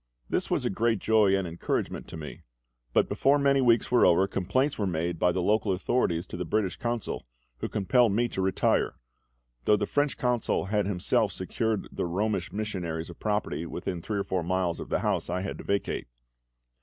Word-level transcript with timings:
This 0.29 0.49
was 0.49 0.65
a 0.65 0.71
great 0.71 0.97
joy 0.97 1.35
and 1.37 1.47
encouragement 1.47 2.07
to 2.07 2.17
me; 2.17 2.41
but 2.91 3.07
before 3.07 3.37
many 3.37 3.61
weeks 3.61 3.91
were 3.91 4.03
over 4.03 4.27
complaints 4.27 4.79
were 4.79 4.87
made 4.87 5.19
by 5.19 5.31
the 5.31 5.43
local 5.43 5.73
authorities 5.73 6.25
to 6.25 6.37
the 6.37 6.43
British 6.43 6.75
Consul, 6.77 7.27
who 7.59 7.69
compelled 7.69 8.11
me 8.11 8.27
to 8.29 8.41
retire; 8.41 8.95
though 9.65 9.77
the 9.77 9.85
French 9.85 10.17
Consul 10.17 10.65
had 10.65 10.87
himself 10.87 11.33
secured 11.33 11.83
to 11.83 11.89
the 11.93 12.07
Romish 12.07 12.51
missionaries 12.51 13.11
a 13.11 13.13
property 13.13 13.67
within 13.67 14.01
three 14.01 14.17
or 14.17 14.23
four 14.23 14.41
miles 14.41 14.79
of 14.79 14.89
the 14.89 15.01
house 15.01 15.29
I 15.29 15.41
had 15.41 15.59
to 15.59 15.63
vacate. 15.63 16.07